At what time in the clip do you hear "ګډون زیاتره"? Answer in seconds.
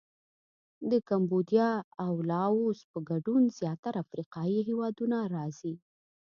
3.09-3.97